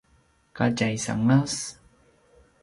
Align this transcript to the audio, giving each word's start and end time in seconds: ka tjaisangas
ka 0.55 0.65
tjaisangas 0.77 1.55